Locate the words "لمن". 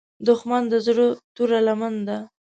1.67-1.95